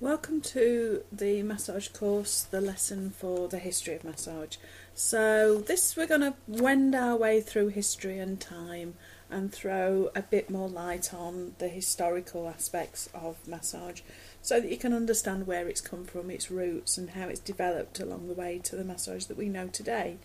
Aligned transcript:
Welcome 0.00 0.40
to 0.40 1.04
the 1.12 1.42
massage 1.42 1.88
course, 1.88 2.44
the 2.44 2.62
lesson 2.62 3.10
for 3.10 3.48
the 3.48 3.58
history 3.58 3.94
of 3.94 4.02
massage. 4.02 4.56
So, 4.94 5.58
this 5.58 5.94
we're 5.94 6.06
going 6.06 6.22
to 6.22 6.34
wend 6.48 6.94
our 6.94 7.16
way 7.16 7.42
through 7.42 7.68
history 7.68 8.18
and 8.18 8.40
time 8.40 8.94
and 9.28 9.52
throw 9.52 10.08
a 10.16 10.22
bit 10.22 10.48
more 10.48 10.70
light 10.70 11.12
on 11.12 11.54
the 11.58 11.68
historical 11.68 12.48
aspects 12.48 13.10
of 13.12 13.46
massage 13.46 14.00
so 14.40 14.58
that 14.58 14.70
you 14.70 14.78
can 14.78 14.94
understand 14.94 15.46
where 15.46 15.68
it's 15.68 15.82
come 15.82 16.06
from, 16.06 16.30
its 16.30 16.50
roots, 16.50 16.96
and 16.96 17.10
how 17.10 17.28
it's 17.28 17.38
developed 17.38 18.00
along 18.00 18.26
the 18.26 18.32
way 18.32 18.58
to 18.64 18.76
the 18.76 18.84
massage 18.84 19.26
that 19.26 19.36
we 19.36 19.50
know 19.50 19.66
today. 19.66 20.16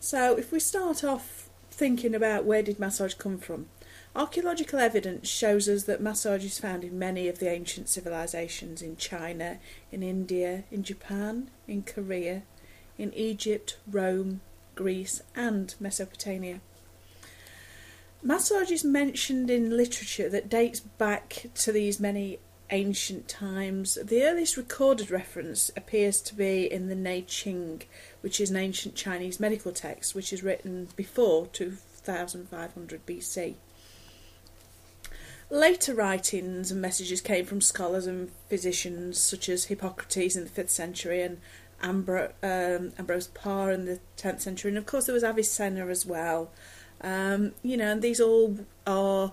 So, 0.00 0.36
if 0.36 0.52
we 0.52 0.60
start 0.60 1.02
off 1.02 1.48
thinking 1.70 2.14
about 2.14 2.44
where 2.44 2.62
did 2.62 2.78
massage 2.78 3.14
come 3.14 3.38
from, 3.38 3.68
Archaeological 4.16 4.78
evidence 4.78 5.28
shows 5.28 5.68
us 5.68 5.84
that 5.84 6.00
massage 6.00 6.44
is 6.44 6.60
found 6.60 6.84
in 6.84 6.96
many 6.96 7.26
of 7.26 7.40
the 7.40 7.50
ancient 7.50 7.88
civilizations 7.88 8.80
in 8.80 8.96
China, 8.96 9.58
in 9.90 10.04
India, 10.04 10.62
in 10.70 10.84
Japan, 10.84 11.50
in 11.66 11.82
Korea, 11.82 12.42
in 12.96 13.12
Egypt, 13.14 13.76
Rome, 13.90 14.40
Greece, 14.76 15.20
and 15.34 15.74
Mesopotamia. 15.80 16.60
Massage 18.22 18.70
is 18.70 18.84
mentioned 18.84 19.50
in 19.50 19.76
literature 19.76 20.28
that 20.28 20.48
dates 20.48 20.78
back 20.78 21.46
to 21.56 21.72
these 21.72 21.98
many 21.98 22.38
ancient 22.70 23.26
times. 23.26 23.98
The 24.02 24.22
earliest 24.22 24.56
recorded 24.56 25.10
reference 25.10 25.72
appears 25.76 26.20
to 26.22 26.36
be 26.36 26.72
in 26.72 26.88
the 26.88 26.94
Nei 26.94 27.22
Qing, 27.22 27.82
which 28.20 28.40
is 28.40 28.50
an 28.50 28.56
ancient 28.56 28.94
Chinese 28.94 29.40
medical 29.40 29.72
text 29.72 30.14
which 30.14 30.32
is 30.32 30.44
written 30.44 30.88
before 30.96 31.48
2500 31.48 33.04
BC. 33.04 33.56
Later 35.54 35.94
writings 35.94 36.72
and 36.72 36.82
messages 36.82 37.20
came 37.20 37.46
from 37.46 37.60
scholars 37.60 38.08
and 38.08 38.32
physicians 38.48 39.20
such 39.20 39.48
as 39.48 39.66
Hippocrates 39.66 40.34
in 40.34 40.42
the 40.42 40.50
5th 40.50 40.70
century 40.70 41.22
and 41.22 41.40
Ambro- 41.80 42.32
um, 42.42 42.90
Ambroise 42.98 43.28
Paré 43.28 43.74
in 43.74 43.84
the 43.84 44.00
10th 44.16 44.40
century, 44.40 44.72
and 44.72 44.78
of 44.78 44.84
course 44.84 45.06
there 45.06 45.14
was 45.14 45.22
Avicenna 45.22 45.86
as 45.86 46.04
well. 46.04 46.50
Um, 47.00 47.52
you 47.62 47.76
know, 47.76 47.92
and 47.92 48.02
these 48.02 48.20
all 48.20 48.58
are 48.84 49.32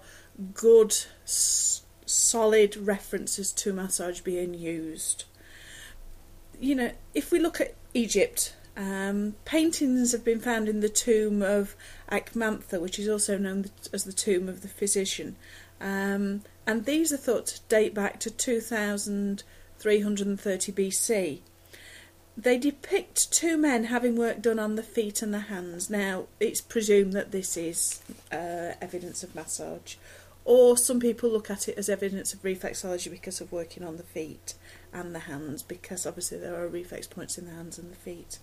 good, 0.54 0.92
s- 1.24 1.82
solid 2.06 2.78
references 2.78 3.52
to 3.54 3.74
massage 3.74 4.20
being 4.20 4.54
used. 4.54 5.24
You 6.60 6.76
know, 6.76 6.92
if 7.16 7.32
we 7.32 7.40
look 7.40 7.60
at 7.60 7.74
Egypt, 7.96 8.54
um, 8.78 9.36
paintings 9.44 10.12
have 10.12 10.24
been 10.24 10.40
found 10.40 10.70
in 10.70 10.82
the 10.82 10.90
tomb 10.90 11.42
of 11.42 11.76
Akhmantha, 12.12 12.80
which 12.80 13.00
is 13.00 13.10
also 13.10 13.38
known 13.40 13.66
as 13.92 14.04
the 14.04 14.14
tomb 14.14 14.48
of 14.48 14.62
the 14.62 14.68
physician. 14.68 15.36
Um, 15.82 16.44
and 16.68 16.86
these 16.86 17.12
are 17.12 17.18
thought 17.18 17.48
to 17.48 17.60
date 17.68 17.94
back 17.94 18.20
to 18.20 18.30
2330 18.30 20.72
BC. 20.72 21.40
They 22.38 22.58
depict 22.58 23.34
two 23.34 23.58
men 23.58 23.86
having 23.86 24.16
work 24.16 24.42
done 24.42 24.60
on 24.60 24.76
the 24.76 24.84
feet 24.84 25.22
and 25.22 25.34
the 25.34 25.40
hands. 25.40 25.90
Now, 25.90 26.28
it's 26.40 26.62
presumed 26.62 27.14
that 27.14 27.32
this 27.32 27.58
is 27.58 28.02
uh, 28.32 28.74
evidence 28.80 29.24
of 29.24 29.36
massage, 29.36 29.96
or 30.46 30.78
some 30.78 31.00
people 31.00 31.30
look 31.30 31.50
at 31.50 31.68
it 31.68 31.78
as 31.78 31.90
evidence 31.90 32.34
of 32.34 32.42
reflexology 32.44 33.12
because 33.12 33.42
of 33.42 33.52
working 33.52 33.84
on 33.84 33.98
the 33.98 34.04
feet 34.04 34.54
and 34.94 35.14
the 35.14 35.20
hands, 35.20 35.62
because 35.62 36.06
obviously 36.06 36.38
there 36.38 36.56
are 36.56 36.68
reflex 36.68 37.08
points 37.08 37.38
in 37.38 37.46
the 37.46 37.52
hands 37.52 37.78
and 37.78 37.92
the 37.92 37.98
feet. 37.98 38.40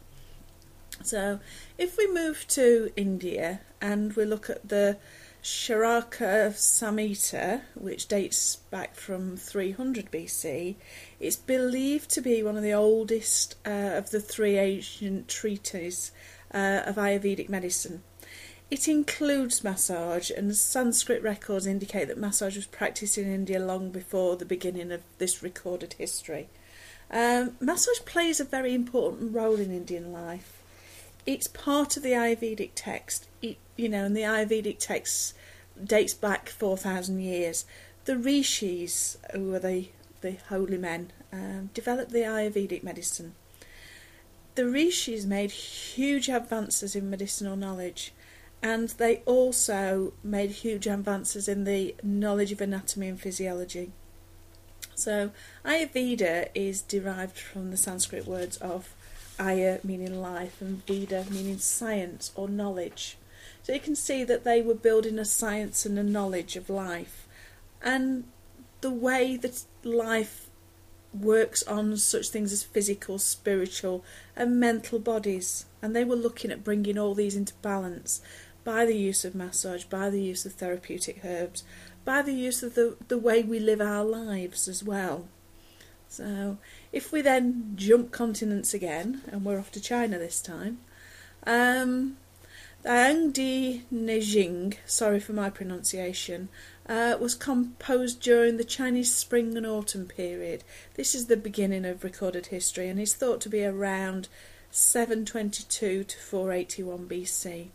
So, 1.03 1.41
if 1.78 1.97
we 1.97 2.12
move 2.12 2.47
to 2.48 2.91
India 2.97 3.61
and 3.81 4.12
we 4.14 4.25
look 4.25 4.50
at 4.50 4.69
the 4.69 4.98
Charaka 5.42 6.50
Samhita, 6.50 7.62
which 7.75 8.08
dates 8.08 8.56
back 8.70 8.94
from 8.94 9.36
300 9.36 10.11
BC, 10.11 10.75
it's 11.20 11.36
believed 11.36 12.11
to 12.11 12.20
be 12.20 12.42
one 12.42 12.56
of 12.56 12.62
the 12.62 12.72
oldest 12.72 13.55
uh, 13.66 13.92
of 13.94 14.11
the 14.11 14.20
three 14.20 14.59
ancient 14.59 15.28
treatises 15.28 16.11
uh, 16.53 16.83
of 16.84 16.97
Ayurvedic 16.97 17.49
medicine. 17.49 18.03
It 18.71 18.88
includes 18.88 19.65
massage, 19.65 20.31
and 20.31 20.54
Sanskrit 20.54 21.22
records 21.22 21.66
indicate 21.66 22.09
that 22.09 22.19
massage 22.19 22.56
was 22.56 22.66
practiced 22.66 23.16
in 23.16 23.32
India 23.32 23.59
long 23.59 23.91
before 23.91 24.37
the 24.37 24.44
beginning 24.44 24.93
of 24.93 25.03
this 25.19 25.43
recorded 25.43 25.94
history. 25.94 26.49
Um, 27.10 27.56
massage 27.60 28.00
plays 28.05 28.41
a 28.41 28.44
very 28.44 28.75
important 28.75 29.34
role 29.34 29.56
in 29.56 29.70
Indian 29.70 30.12
life 30.12 30.57
it's 31.28 31.47
part 31.47 31.99
of 31.99 32.03
the 32.03 32.12
Ayurvedic 32.12 32.71
text. 32.75 33.28
It, 33.43 33.59
you 33.77 33.91
know, 33.91 34.06
and 34.06 34.16
the 34.16 34.22
Ayurvedic 34.22 34.78
text 34.78 35.34
dates 35.83 36.15
back 36.15 36.49
four 36.49 36.78
thousand 36.78 37.21
years. 37.21 37.66
The 38.06 38.16
rishis, 38.16 39.19
who 39.33 39.53
are 39.55 39.59
the 39.59 39.91
the 40.22 40.38
holy 40.49 40.78
men, 40.78 41.12
um, 41.31 41.69
developed 41.75 42.12
the 42.12 42.21
Ayurvedic 42.21 42.83
medicine. 42.83 43.34
The 44.55 44.65
rishis 44.65 45.27
made 45.27 45.50
huge 45.50 46.31
advances 46.31 46.97
in 46.97 47.11
medicinal 47.11 47.56
knowledge, 47.56 48.15
and 48.62 48.88
they 48.88 49.19
also 49.27 50.15
made 50.25 50.50
huge 50.50 50.87
advances 50.87 51.47
in 51.47 51.65
the 51.65 51.94
knowledge 52.03 52.53
of 52.53 52.62
anatomy 52.62 53.09
and 53.09 53.21
physiology. 53.21 53.93
So, 54.94 55.31
Ayurveda 55.62 56.49
is 56.55 56.81
derived 56.81 57.38
from 57.38 57.71
the 57.71 57.77
Sanskrit 57.77 58.27
words 58.27 58.56
of 58.56 58.94
Aya 59.38 59.78
meaning 59.84 60.21
life 60.21 60.60
and 60.60 60.84
Veda 60.87 61.25
meaning 61.31 61.59
science 61.59 62.32
or 62.34 62.49
knowledge. 62.49 63.16
So 63.62 63.72
you 63.72 63.81
can 63.81 63.97
see 63.97 64.25
that 64.25 64.44
they 64.44 64.62
were 64.62 64.75
building 64.75 65.19
a 65.19 65.25
science 65.25 65.84
and 65.84 65.99
a 65.99 66.03
knowledge 66.03 66.56
of 66.56 66.71
life 66.71 67.26
and 67.82 68.25
the 68.81 68.91
way 68.91 69.37
that 69.37 69.65
life 69.84 70.49
works 71.12 71.62
on 71.65 71.97
such 71.97 72.28
things 72.28 72.53
as 72.53 72.62
physical, 72.62 73.19
spiritual, 73.19 74.04
and 74.37 74.60
mental 74.60 74.99
bodies. 74.99 75.66
And 75.82 75.94
they 75.94 76.05
were 76.05 76.16
looking 76.16 76.50
at 76.50 76.65
bringing 76.65 76.99
all 76.99 77.15
these 77.15 77.37
into 77.37 77.55
balance 77.62 78.20
by 78.65 78.84
the 78.84 78.97
use 78.97 79.25
of 79.25 79.34
massage, 79.34 79.84
by 79.84 80.10
the 80.10 80.22
use 80.22 80.44
of 80.44 80.53
therapeutic 80.53 81.25
herbs, 81.25 81.62
by 82.05 82.22
the 82.22 82.32
use 82.32 82.62
of 82.62 82.75
the, 82.75 82.97
the 83.09 83.19
way 83.19 83.43
we 83.43 83.59
live 83.59 83.81
our 83.81 84.05
lives 84.05 84.69
as 84.69 84.84
well. 84.84 85.28
So, 86.08 86.56
if 86.91 87.12
we 87.12 87.20
then 87.20 87.72
jump 87.76 88.10
continents 88.12 88.72
again, 88.72 89.22
and 89.30 89.44
we're 89.44 89.58
off 89.58 89.70
to 89.72 89.80
China 89.80 90.19
this 90.19 90.41
time, 90.41 90.78
um, 91.46 92.16
the 92.82 92.91
Ang 92.91 93.30
Di 93.32 93.84
Neijing, 93.92 94.76
sorry 94.86 95.20
for 95.20 95.34
my 95.34 95.50
pronunciation, 95.50 96.48
uh, 96.88 97.16
was 97.20 97.34
composed 97.34 98.20
during 98.20 98.56
the 98.56 98.64
Chinese 98.64 99.14
spring 99.14 99.56
and 99.56 99.66
autumn 99.66 100.06
period. 100.06 100.64
This 100.94 101.14
is 101.14 101.26
the 101.26 101.36
beginning 101.36 101.84
of 101.84 102.02
recorded 102.02 102.46
history 102.46 102.88
and 102.88 102.98
is 102.98 103.14
thought 103.14 103.40
to 103.42 103.50
be 103.50 103.64
around 103.64 104.28
722 104.70 106.04
to 106.04 106.19
481 106.19 107.08
BC. 107.08 107.69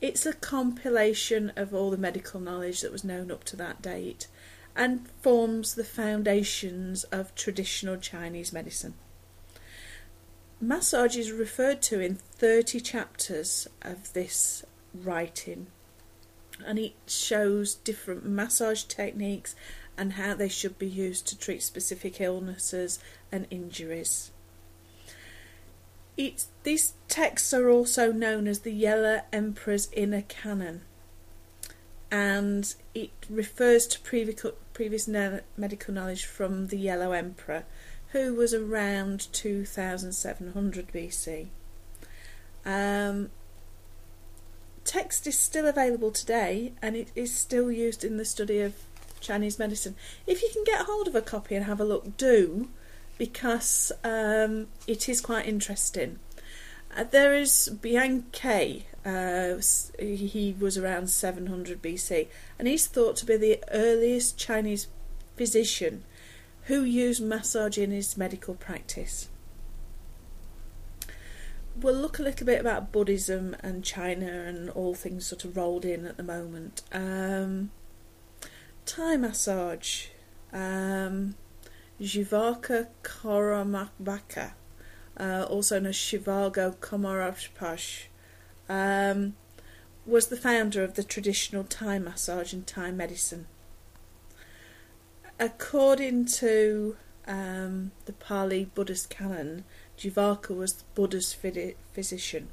It's 0.00 0.26
a 0.26 0.32
compilation 0.32 1.52
of 1.54 1.72
all 1.72 1.90
the 1.90 1.96
medical 1.96 2.40
knowledge 2.40 2.80
that 2.80 2.92
was 2.92 3.04
known 3.04 3.30
up 3.30 3.44
to 3.44 3.56
that 3.56 3.80
date 3.80 4.26
and 4.74 5.08
forms 5.20 5.74
the 5.74 5.84
foundations 5.84 7.04
of 7.04 7.34
traditional 7.34 7.96
Chinese 7.96 8.52
medicine. 8.52 8.94
Massage 10.60 11.16
is 11.16 11.32
referred 11.32 11.82
to 11.82 12.00
in 12.00 12.14
30 12.14 12.80
chapters 12.80 13.66
of 13.82 14.12
this 14.12 14.64
writing, 14.94 15.66
and 16.64 16.78
it 16.78 16.94
shows 17.06 17.74
different 17.74 18.24
massage 18.24 18.84
techniques 18.84 19.56
and 19.96 20.14
how 20.14 20.34
they 20.34 20.48
should 20.48 20.78
be 20.78 20.86
used 20.86 21.26
to 21.26 21.38
treat 21.38 21.62
specific 21.62 22.20
illnesses 22.20 22.98
and 23.30 23.46
injuries. 23.50 24.30
It, 26.16 26.44
these 26.62 26.94
texts 27.08 27.52
are 27.52 27.68
also 27.68 28.12
known 28.12 28.46
as 28.46 28.60
the 28.60 28.72
Yellow 28.72 29.22
Emperor's 29.32 29.88
Inner 29.92 30.22
Canon 30.22 30.82
and 32.12 32.74
it 32.94 33.10
refers 33.30 33.86
to 33.86 33.98
previous, 34.00 34.44
previous 34.74 35.08
medical 35.08 35.94
knowledge 35.94 36.26
from 36.26 36.66
the 36.66 36.76
Yellow 36.76 37.12
Emperor, 37.12 37.64
who 38.08 38.34
was 38.34 38.52
around 38.52 39.32
2700 39.32 40.88
BC. 40.92 41.46
Um, 42.66 43.30
text 44.84 45.26
is 45.26 45.38
still 45.38 45.66
available 45.66 46.10
today 46.10 46.74
and 46.82 46.94
it 46.94 47.08
is 47.16 47.34
still 47.34 47.72
used 47.72 48.04
in 48.04 48.18
the 48.18 48.26
study 48.26 48.60
of 48.60 48.74
Chinese 49.20 49.58
medicine. 49.58 49.96
If 50.26 50.42
you 50.42 50.50
can 50.52 50.64
get 50.64 50.84
hold 50.84 51.08
of 51.08 51.14
a 51.14 51.22
copy 51.22 51.54
and 51.54 51.64
have 51.64 51.80
a 51.80 51.84
look, 51.84 52.18
do 52.18 52.68
because 53.16 53.90
um, 54.04 54.66
it 54.86 55.08
is 55.08 55.22
quite 55.22 55.46
interesting. 55.46 56.18
Uh, 56.94 57.04
there 57.04 57.34
is 57.34 57.74
Bianke, 57.80 58.82
uh, 59.04 59.54
he 59.98 60.54
was 60.58 60.78
around 60.78 61.10
700 61.10 61.82
BC, 61.82 62.28
and 62.58 62.68
he's 62.68 62.86
thought 62.86 63.16
to 63.16 63.26
be 63.26 63.36
the 63.36 63.62
earliest 63.72 64.38
Chinese 64.38 64.86
physician 65.36 66.04
who 66.64 66.82
used 66.82 67.22
massage 67.22 67.78
in 67.78 67.90
his 67.90 68.16
medical 68.16 68.54
practice. 68.54 69.28
We'll 71.80 71.94
look 71.94 72.18
a 72.18 72.22
little 72.22 72.46
bit 72.46 72.60
about 72.60 72.92
Buddhism 72.92 73.56
and 73.60 73.82
China 73.82 74.26
and 74.26 74.70
all 74.70 74.94
things 74.94 75.26
sort 75.26 75.44
of 75.44 75.56
rolled 75.56 75.84
in 75.84 76.06
at 76.06 76.16
the 76.16 76.22
moment. 76.22 76.82
Um, 76.92 77.70
Thai 78.84 79.16
massage, 79.16 80.08
um, 80.52 81.34
Jivaka 82.00 82.88
Koramabaka, 83.02 84.52
uh, 85.18 85.46
also 85.48 85.80
known 85.80 85.90
as 85.90 85.96
Shivago 85.96 86.76
Komarapsh, 86.76 87.48
um, 88.68 89.34
was 90.06 90.28
the 90.28 90.36
founder 90.36 90.82
of 90.82 90.94
the 90.94 91.04
traditional 91.04 91.64
Thai 91.64 91.98
massage 91.98 92.52
and 92.52 92.66
Thai 92.66 92.90
medicine. 92.90 93.46
According 95.38 96.26
to 96.26 96.96
um, 97.26 97.92
the 98.06 98.12
Pali 98.12 98.70
Buddhist 98.74 99.10
canon, 99.10 99.64
Jivaka 99.98 100.56
was 100.56 100.74
the 100.74 100.84
Buddha's 100.94 101.34
physician. 101.92 102.48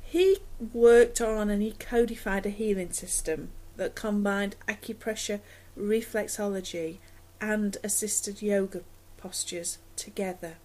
He 0.00 0.38
worked 0.72 1.20
on 1.20 1.50
and 1.50 1.62
he 1.62 1.72
codified 1.72 2.44
a 2.44 2.50
healing 2.50 2.92
system 2.92 3.50
that 3.76 3.94
combined 3.94 4.56
acupressure, 4.68 5.40
reflexology, 5.78 6.98
and 7.40 7.76
assisted 7.82 8.42
yoga 8.42 8.82
postures 9.16 9.78
together. 9.96 10.56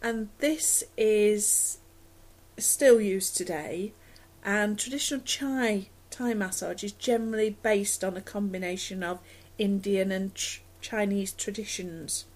And 0.00 0.28
this 0.38 0.84
is 0.96 1.78
still 2.58 3.00
used 3.00 3.36
today, 3.36 3.92
and 4.44 4.78
traditional 4.78 5.20
Chai 5.20 5.88
Thai 6.10 6.34
massage 6.34 6.84
is 6.84 6.92
generally 6.92 7.50
based 7.62 8.04
on 8.04 8.16
a 8.16 8.20
combination 8.20 9.02
of 9.02 9.18
Indian 9.58 10.12
and 10.12 10.34
Ch- 10.34 10.62
Chinese 10.80 11.32
traditions. 11.32 12.26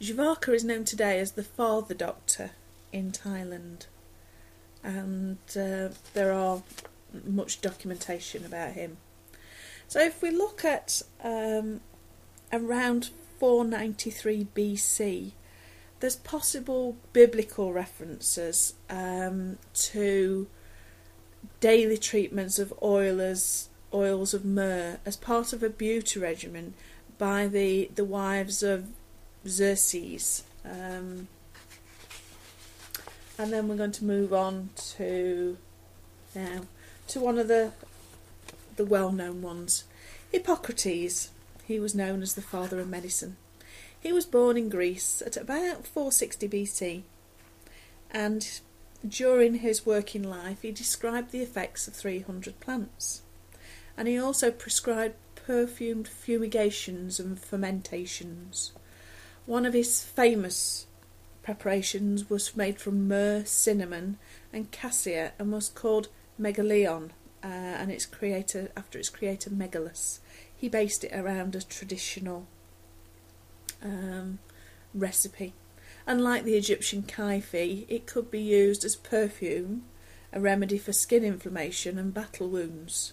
Jivaka 0.00 0.54
is 0.54 0.64
known 0.64 0.84
today 0.84 1.18
as 1.18 1.32
the 1.32 1.42
father 1.42 1.94
doctor 1.94 2.52
in 2.92 3.10
Thailand, 3.10 3.86
and 4.82 5.38
uh, 5.56 5.88
there 6.14 6.32
are 6.32 6.62
much 7.26 7.60
documentation 7.60 8.44
about 8.46 8.72
him. 8.72 8.96
So, 9.88 10.00
if 10.00 10.22
we 10.22 10.30
look 10.30 10.64
at 10.64 11.02
um, 11.22 11.80
around 12.52 13.10
493 13.38 14.46
BC, 14.54 15.32
there's 16.00 16.16
possible 16.16 16.96
biblical 17.12 17.72
references 17.72 18.74
um, 18.88 19.58
to 19.74 20.46
daily 21.60 21.98
treatments 21.98 22.58
of 22.58 22.72
oilers, 22.82 23.68
oils 23.92 24.34
of 24.34 24.44
myrrh 24.44 24.98
as 25.04 25.16
part 25.16 25.52
of 25.52 25.62
a 25.62 25.70
beauty 25.70 26.20
regimen 26.20 26.74
by 27.16 27.46
the, 27.46 27.90
the 27.94 28.04
wives 28.04 28.62
of 28.62 28.88
Xerxes. 29.46 30.44
Um, 30.64 31.28
and 33.38 33.52
then 33.52 33.68
we're 33.68 33.76
going 33.76 33.92
to 33.92 34.04
move 34.04 34.32
on 34.32 34.70
to 34.96 35.56
now 36.34 36.62
to 37.08 37.20
one 37.20 37.38
of 37.38 37.48
the 37.48 37.72
the 38.76 38.84
well-known 38.84 39.42
ones, 39.42 39.84
Hippocrates. 40.30 41.30
He 41.66 41.80
was 41.80 41.94
known 41.94 42.22
as 42.22 42.34
the 42.34 42.42
father 42.42 42.78
of 42.80 42.88
medicine. 42.88 43.36
He 44.00 44.12
was 44.12 44.26
born 44.26 44.56
in 44.56 44.68
Greece 44.68 45.22
at 45.24 45.36
about 45.36 45.86
460 45.86 46.48
BC, 46.48 47.02
and 48.10 48.60
during 49.06 49.56
his 49.56 49.84
working 49.84 50.22
life, 50.22 50.62
he 50.62 50.70
described 50.70 51.30
the 51.30 51.42
effects 51.42 51.88
of 51.88 51.94
300 51.94 52.60
plants, 52.60 53.22
and 53.96 54.06
he 54.06 54.18
also 54.18 54.50
prescribed 54.50 55.16
perfumed 55.34 56.06
fumigations 56.06 57.18
and 57.18 57.38
fermentations. 57.38 58.72
One 59.46 59.66
of 59.66 59.74
his 59.74 60.04
famous 60.04 60.86
preparations 61.42 62.28
was 62.28 62.56
made 62.56 62.78
from 62.78 63.08
myrrh, 63.08 63.44
cinnamon, 63.46 64.18
and 64.52 64.70
cassia, 64.70 65.32
and 65.38 65.50
was 65.50 65.70
called 65.70 66.08
Megalion, 66.38 67.10
uh, 67.42 67.46
and 67.46 67.90
its 67.90 68.06
creator 68.06 68.70
after 68.76 68.98
its 68.98 69.08
creator 69.08 69.50
Megalus. 69.50 70.20
He 70.54 70.68
based 70.68 71.04
it 71.04 71.12
around 71.12 71.54
a 71.54 71.62
traditional 71.62 72.46
um, 73.82 74.38
recipe. 74.94 75.54
Unlike 76.06 76.44
the 76.44 76.56
Egyptian 76.56 77.02
kyphi, 77.02 77.84
it 77.88 78.06
could 78.06 78.30
be 78.30 78.40
used 78.40 78.84
as 78.84 78.96
perfume, 78.96 79.84
a 80.32 80.40
remedy 80.40 80.78
for 80.78 80.92
skin 80.92 81.24
inflammation 81.24 81.98
and 81.98 82.14
battle 82.14 82.48
wounds. 82.48 83.12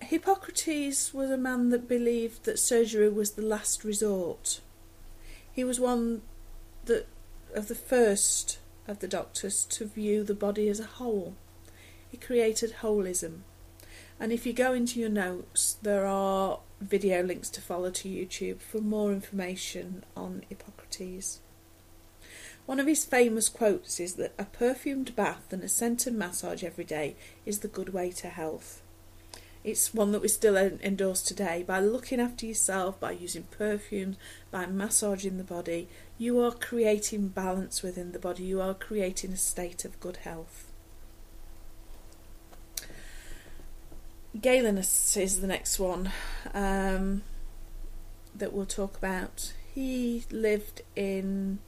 Hippocrates 0.00 1.12
was 1.12 1.30
a 1.30 1.36
man 1.36 1.68
that 1.70 1.86
believed 1.88 2.44
that 2.44 2.58
surgery 2.58 3.08
was 3.08 3.32
the 3.32 3.42
last 3.42 3.84
resort. 3.84 4.60
He 5.52 5.62
was 5.62 5.78
one 5.78 6.22
that 6.86 7.06
of 7.54 7.68
the 7.68 7.74
first 7.74 8.58
of 8.88 9.00
the 9.00 9.08
doctors 9.08 9.64
to 9.64 9.84
view 9.84 10.24
the 10.24 10.34
body 10.34 10.68
as 10.68 10.80
a 10.80 10.84
whole. 10.84 11.34
He 12.08 12.16
created 12.16 12.76
holism. 12.80 13.40
And 14.20 14.32
if 14.32 14.44
you 14.44 14.52
go 14.52 14.74
into 14.74 15.00
your 15.00 15.08
notes, 15.08 15.78
there 15.80 16.04
are 16.04 16.60
video 16.78 17.22
links 17.22 17.48
to 17.48 17.62
follow 17.62 17.90
to 17.90 18.08
YouTube 18.08 18.60
for 18.60 18.78
more 18.82 19.12
information 19.12 20.04
on 20.14 20.42
Hippocrates. 20.46 21.40
One 22.66 22.78
of 22.78 22.86
his 22.86 23.06
famous 23.06 23.48
quotes 23.48 23.98
is 23.98 24.16
that 24.16 24.34
a 24.38 24.44
perfumed 24.44 25.16
bath 25.16 25.50
and 25.54 25.62
a 25.64 25.68
scented 25.70 26.14
massage 26.14 26.62
every 26.62 26.84
day 26.84 27.16
is 27.46 27.60
the 27.60 27.68
good 27.68 27.94
way 27.94 28.10
to 28.12 28.28
health. 28.28 28.82
It's 29.64 29.94
one 29.94 30.12
that 30.12 30.22
we 30.22 30.28
still 30.28 30.56
endorse 30.56 31.22
today. 31.22 31.64
By 31.66 31.80
looking 31.80 32.20
after 32.20 32.44
yourself, 32.44 33.00
by 33.00 33.12
using 33.12 33.44
perfumes, 33.44 34.16
by 34.50 34.66
massaging 34.66 35.38
the 35.38 35.44
body, 35.44 35.88
you 36.18 36.40
are 36.40 36.52
creating 36.52 37.28
balance 37.28 37.82
within 37.82 38.12
the 38.12 38.18
body. 38.18 38.44
You 38.44 38.60
are 38.60 38.74
creating 38.74 39.32
a 39.32 39.38
state 39.38 39.86
of 39.86 39.98
good 39.98 40.18
health. 40.18 40.69
Galenus 44.36 45.16
is 45.16 45.40
the 45.40 45.46
next 45.46 45.78
one 45.80 46.12
um, 46.54 47.22
that 48.34 48.52
we'll 48.52 48.66
talk 48.66 48.96
about. 48.96 49.52
He 49.74 50.24
lived 50.30 50.82
in 50.94 51.58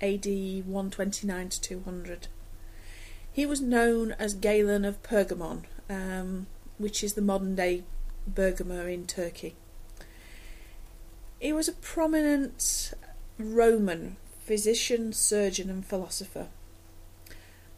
AD 0.00 0.26
129 0.26 1.48
to 1.50 1.60
200. 1.60 2.28
He 3.30 3.44
was 3.44 3.60
known 3.60 4.12
as 4.12 4.34
Galen 4.34 4.84
of 4.84 5.02
Pergamon, 5.02 5.64
um, 5.90 6.46
which 6.78 7.04
is 7.04 7.12
the 7.12 7.22
modern 7.22 7.54
day 7.54 7.84
Bergama 8.32 8.92
in 8.92 9.06
Turkey. 9.06 9.54
He 11.38 11.52
was 11.52 11.68
a 11.68 11.72
prominent 11.72 12.94
Roman 13.38 14.16
physician, 14.40 15.12
surgeon, 15.12 15.68
and 15.68 15.84
philosopher. 15.84 16.48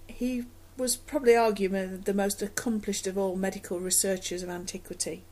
He 0.07 0.45
was 0.81 0.97
probably 0.97 1.33
arguably 1.33 2.05
the 2.05 2.15
most 2.15 2.41
accomplished 2.43 3.07
of 3.07 3.19
all 3.19 3.37
medical 3.37 3.79
researchers 3.79 4.43
of 4.43 4.49
antiquity, 4.49 5.23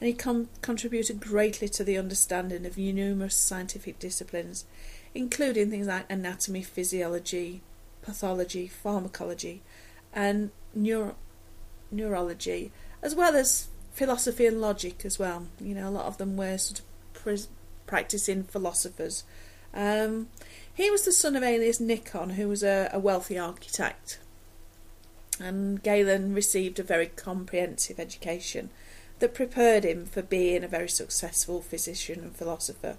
and 0.00 0.08
he 0.08 0.12
com- 0.12 0.48
contributed 0.60 1.20
greatly 1.20 1.68
to 1.68 1.84
the 1.84 1.96
understanding 1.96 2.66
of 2.66 2.76
numerous 2.76 3.36
scientific 3.36 3.98
disciplines, 3.98 4.64
including 5.14 5.70
things 5.70 5.86
like 5.86 6.10
anatomy, 6.10 6.62
physiology, 6.62 7.62
pathology, 8.02 8.66
pharmacology, 8.66 9.62
and 10.12 10.50
neuro- 10.74 11.16
neurology, 11.90 12.72
as 13.02 13.14
well 13.14 13.36
as 13.36 13.68
philosophy 13.92 14.46
and 14.46 14.60
logic 14.60 15.04
as 15.04 15.18
well. 15.18 15.46
You 15.60 15.74
know, 15.74 15.88
a 15.88 15.90
lot 15.90 16.06
of 16.06 16.18
them 16.18 16.36
were 16.36 16.58
sort 16.58 16.80
of 17.24 17.46
practicing 17.86 18.44
philosophers. 18.44 19.24
Um, 19.72 20.28
he 20.74 20.90
was 20.90 21.04
the 21.04 21.12
son 21.12 21.36
of 21.36 21.42
Aelius 21.44 21.80
Nikon, 21.80 22.30
who 22.30 22.48
was 22.48 22.64
a, 22.64 22.90
a 22.92 22.98
wealthy 22.98 23.38
architect 23.38 24.18
and 25.40 25.82
Galen 25.82 26.34
received 26.34 26.78
a 26.78 26.84
very 26.84 27.06
comprehensive 27.06 27.98
education 27.98 28.70
that 29.18 29.34
prepared 29.34 29.84
him 29.84 30.06
for 30.06 30.22
being 30.22 30.62
a 30.62 30.68
very 30.68 30.88
successful 30.88 31.62
physician 31.62 32.20
and 32.20 32.36
philosopher. 32.36 32.96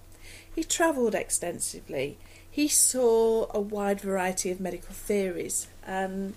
He 0.53 0.63
travelled 0.63 1.15
extensively. 1.15 2.17
He 2.50 2.67
saw 2.67 3.48
a 3.53 3.60
wide 3.60 4.01
variety 4.01 4.51
of 4.51 4.60
medical 4.60 4.93
theories 4.93 5.67
and 5.86 6.36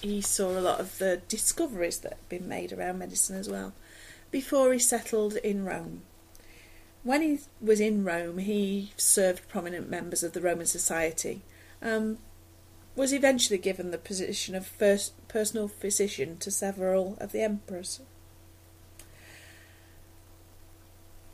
he 0.00 0.20
saw 0.20 0.58
a 0.58 0.60
lot 0.60 0.80
of 0.80 0.98
the 0.98 1.20
discoveries 1.28 1.98
that 1.98 2.12
had 2.12 2.28
been 2.28 2.48
made 2.48 2.72
around 2.72 2.98
medicine 2.98 3.36
as 3.36 3.48
well 3.48 3.72
before 4.30 4.72
he 4.72 4.78
settled 4.78 5.36
in 5.36 5.64
Rome. 5.64 6.02
When 7.02 7.22
he 7.22 7.40
was 7.60 7.80
in 7.80 8.04
Rome, 8.04 8.38
he 8.38 8.92
served 8.96 9.48
prominent 9.48 9.88
members 9.88 10.22
of 10.22 10.32
the 10.32 10.40
Roman 10.40 10.66
society, 10.66 11.42
um, 11.82 12.18
was 13.00 13.14
eventually 13.14 13.58
given 13.58 13.92
the 13.92 13.96
position 13.96 14.54
of 14.54 14.66
first 14.66 15.14
personal 15.26 15.66
physician 15.68 16.36
to 16.36 16.50
several 16.50 17.16
of 17.18 17.32
the 17.32 17.40
emperors. 17.40 17.98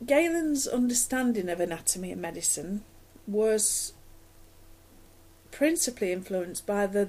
Galen's 0.06 0.68
understanding 0.68 1.48
of 1.48 1.58
anatomy 1.58 2.12
and 2.12 2.22
medicine 2.22 2.84
was 3.26 3.94
principally 5.50 6.12
influenced 6.12 6.64
by 6.66 6.86
the 6.86 7.08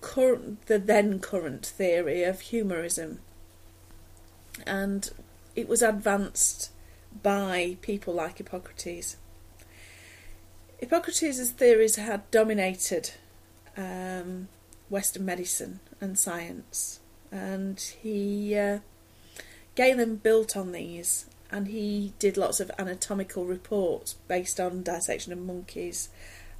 current, 0.00 0.64
the 0.66 0.78
then 0.78 1.18
current 1.18 1.66
theory 1.66 2.22
of 2.22 2.42
humorism, 2.42 3.18
and 4.64 5.10
it 5.56 5.66
was 5.66 5.82
advanced 5.82 6.70
by 7.24 7.76
people 7.82 8.14
like 8.14 8.38
Hippocrates. 8.38 9.16
Hippocrates' 10.78 11.50
theories 11.50 11.96
had 11.96 12.30
dominated 12.30 13.10
um, 13.76 14.48
Western 14.88 15.24
medicine 15.24 15.80
and 16.00 16.18
science, 16.18 17.00
and 17.30 17.80
he 18.00 18.56
uh, 18.56 18.78
Galen 19.74 20.16
built 20.16 20.56
on 20.56 20.72
these 20.72 21.26
and 21.50 21.68
he 21.68 22.12
did 22.18 22.36
lots 22.36 22.60
of 22.60 22.70
anatomical 22.78 23.44
reports 23.44 24.14
based 24.26 24.58
on 24.58 24.82
dissection 24.82 25.32
of 25.32 25.38
monkeys 25.38 26.08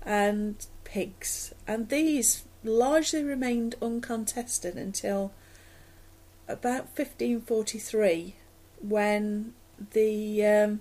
and 0.02 0.66
pigs, 0.84 1.52
and 1.66 1.88
these 1.88 2.44
largely 2.62 3.24
remained 3.24 3.74
uncontested 3.82 4.76
until 4.76 5.32
about 6.48 6.86
1543 6.96 8.36
when 8.80 9.52
the 9.92 10.46
um, 10.46 10.80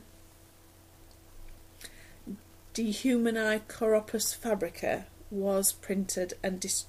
De 2.74 2.92
Humani 2.92 3.62
Corpus 3.68 4.34
Fabrica 4.34 5.08
was 5.32 5.74
printed 5.74 6.34
and 6.44 6.60
dis- 6.60 6.86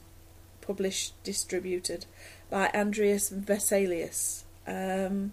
published, 0.61 1.14
distributed 1.23 2.07
by 2.50 2.71
Andreas 2.75 3.31
Vesalius. 3.31 4.45
Um, 4.66 5.33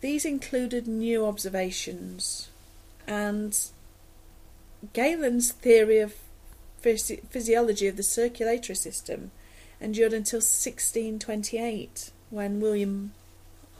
these 0.00 0.24
included 0.24 0.86
new 0.86 1.26
observations 1.26 2.48
and 3.06 3.58
Galen's 4.92 5.52
theory 5.52 5.98
of 5.98 6.14
physi- 6.82 7.26
physiology 7.28 7.86
of 7.88 7.96
the 7.96 8.02
circulatory 8.02 8.76
system 8.76 9.30
endured 9.80 10.12
until 10.12 10.38
1628 10.38 12.10
when 12.30 12.60
William 12.60 13.12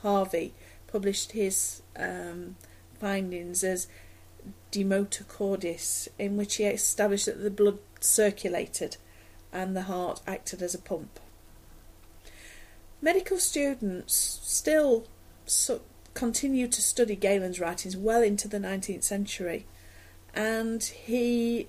Harvey 0.01 0.53
published 0.87 1.33
his 1.33 1.81
um, 1.95 2.55
findings 2.99 3.63
as 3.63 3.87
De 4.71 4.83
Motu 4.83 5.23
Cordis, 5.23 6.07
in 6.17 6.37
which 6.37 6.55
he 6.55 6.65
established 6.65 7.25
that 7.25 7.41
the 7.41 7.49
blood 7.49 7.79
circulated 7.99 8.97
and 9.51 9.75
the 9.75 9.83
heart 9.83 10.21
acted 10.27 10.61
as 10.61 10.75
a 10.75 10.79
pump. 10.79 11.19
Medical 13.01 13.37
students 13.37 14.39
still 14.43 15.07
so 15.45 15.81
continue 16.13 16.67
to 16.67 16.81
study 16.81 17.15
Galen's 17.15 17.59
writings 17.59 17.95
well 17.95 18.21
into 18.21 18.47
the 18.47 18.59
19th 18.59 19.03
century, 19.03 19.65
and 20.35 20.83
he 20.83 21.67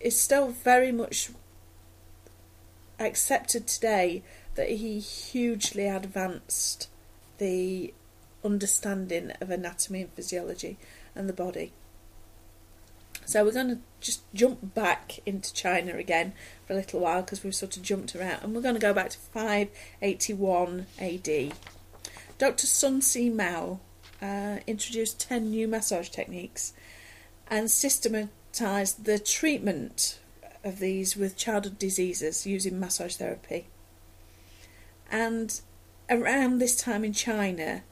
is 0.00 0.18
still 0.18 0.48
very 0.48 0.90
much 0.90 1.30
accepted 2.98 3.66
today 3.66 4.22
that 4.54 4.70
he 4.70 4.98
hugely 4.98 5.86
advanced 5.86 6.88
the 7.38 7.92
understanding 8.44 9.32
of 9.40 9.50
anatomy 9.50 10.02
and 10.02 10.12
physiology 10.12 10.78
and 11.14 11.28
the 11.28 11.32
body. 11.32 11.72
So 13.26 13.44
we're 13.44 13.52
going 13.52 13.68
to 13.70 13.78
just 14.00 14.22
jump 14.32 14.74
back 14.74 15.18
into 15.26 15.52
China 15.52 15.96
again 15.96 16.32
for 16.64 16.74
a 16.74 16.76
little 16.76 17.00
while 17.00 17.22
because 17.22 17.42
we've 17.42 17.54
sort 17.54 17.76
of 17.76 17.82
jumped 17.82 18.14
around 18.14 18.44
and 18.44 18.54
we're 18.54 18.62
going 18.62 18.76
to 18.76 18.80
go 18.80 18.94
back 18.94 19.10
to 19.10 19.18
581 19.18 20.86
AD. 21.00 21.52
Dr. 22.38 22.66
Sun 22.66 23.02
Si 23.02 23.28
Mao 23.28 23.80
uh, 24.22 24.58
introduced 24.68 25.20
10 25.20 25.50
new 25.50 25.66
massage 25.66 26.08
techniques 26.08 26.72
and 27.48 27.68
systematized 27.68 29.04
the 29.04 29.18
treatment 29.18 30.20
of 30.62 30.78
these 30.78 31.16
with 31.16 31.36
childhood 31.36 31.80
diseases 31.80 32.46
using 32.46 32.78
massage 32.78 33.16
therapy. 33.16 33.66
And 35.10 35.60
around 36.08 36.58
this 36.58 36.76
time 36.76 37.04
in 37.04 37.12
China, 37.12 37.82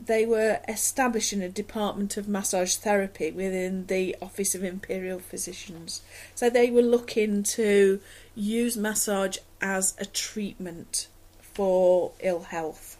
they 0.00 0.24
were 0.24 0.60
establishing 0.68 1.42
a 1.42 1.48
department 1.48 2.16
of 2.16 2.28
massage 2.28 2.76
therapy 2.76 3.30
within 3.30 3.86
the 3.86 4.16
Office 4.22 4.54
of 4.54 4.62
Imperial 4.62 5.18
Physicians. 5.18 6.02
So 6.34 6.48
they 6.48 6.70
were 6.70 6.82
looking 6.82 7.42
to 7.44 8.00
use 8.34 8.76
massage 8.76 9.38
as 9.60 9.94
a 9.98 10.06
treatment 10.06 11.08
for 11.40 12.12
ill 12.20 12.42
health. 12.44 12.96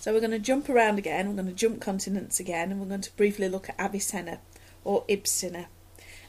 So 0.00 0.12
we're 0.12 0.20
going 0.20 0.30
to 0.30 0.38
jump 0.38 0.68
around 0.68 0.98
again, 0.98 1.28
we're 1.28 1.34
going 1.34 1.48
to 1.48 1.52
jump 1.52 1.80
continents 1.80 2.38
again, 2.38 2.70
and 2.70 2.80
we're 2.80 2.86
going 2.86 3.00
to 3.00 3.16
briefly 3.16 3.48
look 3.48 3.68
at 3.68 3.78
Avicenna 3.78 4.38
or 4.84 5.04
Ibn 5.08 5.24
Sina. 5.26 5.66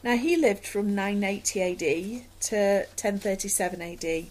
Now 0.03 0.17
he 0.17 0.35
lived 0.35 0.65
from 0.65 0.95
980 0.95 1.61
AD 1.61 2.23
to 2.41 2.85
1037 2.95 3.81
AD. 3.81 4.25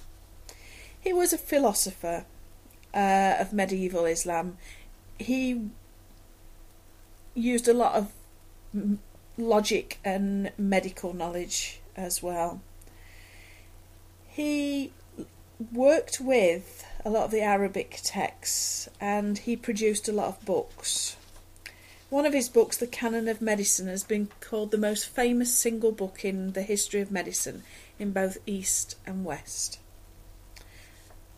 He 1.01 1.13
was 1.13 1.33
a 1.33 1.39
philosopher 1.39 2.25
uh, 2.99 3.37
of 3.39 3.53
medieval 3.53 4.07
Islam, 4.07 4.59
he 5.19 5.71
used 7.35 7.69
a 7.69 7.73
lot 7.73 7.95
of 7.95 8.13
logic 9.37 9.99
and 10.05 10.51
medical 10.59 11.13
knowledge 11.15 11.81
as 11.97 12.23
well. 12.23 12.61
He 14.27 14.93
worked 15.73 16.21
with 16.21 16.85
a 17.05 17.11
lot 17.11 17.25
of 17.25 17.31
the 17.31 17.41
Arabic 17.41 18.01
texts 18.03 18.89
and 19.01 19.39
he 19.39 19.55
produced 19.55 20.09
a 20.09 20.13
lot 20.13 20.29
of 20.29 20.45
books. 20.45 21.17
One 22.11 22.27
of 22.27 22.33
his 22.33 22.49
books, 22.49 22.77
The 22.77 22.87
Canon 22.87 23.29
of 23.29 23.41
Medicine, 23.41 23.87
has 23.87 24.03
been 24.03 24.29
called 24.41 24.71
the 24.71 24.79
most 24.79 25.07
famous 25.07 25.55
single 25.55 25.93
book 25.93 26.25
in 26.25 26.53
the 26.53 26.63
history 26.63 27.01
of 27.01 27.13
medicine 27.13 27.63
in 27.99 28.13
both 28.13 28.39
East 28.47 28.97
and 29.07 29.25
West. 29.25 29.79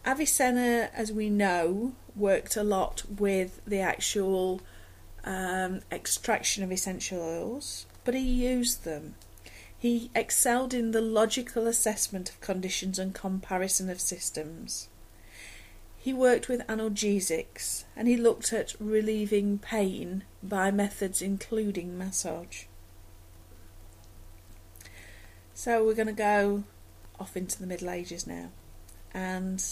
Avicenna, 0.07 0.91
as 0.95 1.13
we 1.13 1.29
know, 1.29 1.93
worked 2.17 2.57
a 2.57 2.63
lot 2.63 3.03
with 3.19 3.61
the 3.67 3.81
actual 3.81 4.61
um, 5.25 5.81
extraction 5.93 6.65
of 6.65 6.73
essential 6.73 7.21
oils, 7.21 7.87
but 8.05 8.15
he 8.15 8.21
used 8.21 8.85
them. 8.85 9.15
He 9.79 10.11
excelled 10.15 10.75
in 10.75 10.91
the 10.91 11.01
logical 11.01 11.67
assessment 11.67 12.29
of 12.29 12.41
conditions 12.41 12.99
and 12.99 13.15
comparison 13.15 13.89
of 13.89 14.01
systems. 14.01 14.89
He 15.97 16.13
worked 16.15 16.49
with 16.49 16.67
analgesics 16.67 17.85
and 17.95 18.09
he 18.09 18.17
looked 18.17 18.53
at 18.53 18.75
relieving 18.81 19.59
pain 19.59 20.25
by 20.43 20.71
methods 20.71 21.21
including 21.21 21.99
massage. 21.99 22.65
So 25.53 25.85
we're 25.85 25.95
going 25.95 26.07
to 26.07 26.13
go 26.15 26.65
off 27.19 27.37
into 27.37 27.59
the 27.59 27.67
Middle 27.67 27.91
Ages 27.91 28.27
now. 28.27 28.51
And 29.13 29.63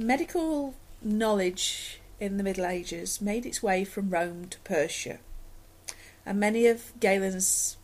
Medical 0.00 0.76
knowledge 1.02 2.00
in 2.20 2.36
the 2.36 2.44
Middle 2.44 2.66
Ages 2.66 3.20
made 3.20 3.44
its 3.44 3.64
way 3.64 3.84
from 3.84 4.10
Rome 4.10 4.46
to 4.46 4.58
Persia, 4.60 5.18
and 6.24 6.38
many 6.38 6.68
of 6.68 6.92
Galen's 7.00 7.76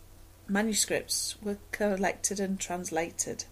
manuscripts 0.46 1.34
were 1.42 1.58
collected 1.72 2.38
and 2.38 2.60
translated 2.60 3.46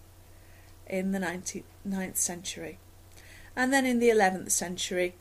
in 0.87 1.11
the 1.11 1.19
9th 1.19 2.15
century. 2.15 2.79
And 3.53 3.73
then 3.73 3.85
in 3.85 3.99
the 3.99 4.07
11th 4.07 4.51
century, 4.51 5.15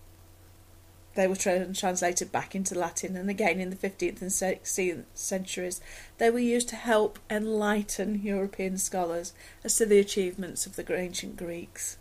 they 1.16 1.26
were 1.26 1.34
translated 1.34 2.30
back 2.30 2.54
into 2.54 2.78
Latin, 2.78 3.16
and 3.16 3.28
again 3.28 3.58
in 3.58 3.70
the 3.70 3.76
15th 3.76 4.22
and 4.22 4.30
16th 4.30 5.04
centuries, 5.14 5.80
they 6.18 6.30
were 6.30 6.38
used 6.38 6.68
to 6.68 6.76
help 6.76 7.18
enlighten 7.28 8.22
European 8.22 8.78
scholars 8.78 9.32
as 9.64 9.74
to 9.78 9.84
the 9.84 9.98
achievements 9.98 10.64
of 10.64 10.76
the 10.76 10.96
ancient 10.96 11.36
Greeks. 11.36 11.96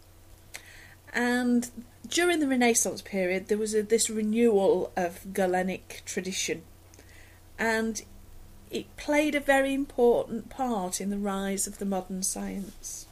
And 1.14 1.70
during 2.08 2.40
the 2.40 2.48
Renaissance 2.48 3.02
period, 3.02 3.48
there 3.48 3.58
was 3.58 3.74
a, 3.74 3.84
this 3.84 4.10
renewal 4.10 4.92
of 4.96 5.34
Galenic 5.34 6.04
tradition, 6.06 6.64
and 7.60 8.02
it 8.70 8.96
played 8.96 9.36
a 9.36 9.42
very 9.42 9.74
important 9.74 10.50
part 10.50 11.02
in 11.02 11.10
the 11.10 11.18
rise 11.18 11.68
of 11.68 11.78
the 11.78 11.86
modern 11.86 12.24
science. 12.24 13.08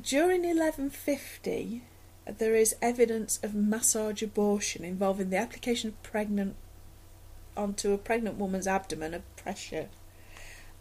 During 0.00 0.42
1150, 0.42 1.82
there 2.38 2.54
is 2.54 2.74
evidence 2.80 3.38
of 3.42 3.54
massage 3.54 4.22
abortion 4.22 4.84
involving 4.84 5.30
the 5.30 5.36
application 5.36 5.88
of 5.88 6.02
pregnant 6.02 6.56
onto 7.56 7.92
a 7.92 7.98
pregnant 7.98 8.36
woman's 8.36 8.66
abdomen 8.66 9.12
of 9.14 9.36
pressure. 9.36 9.88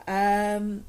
Um, 0.08 0.86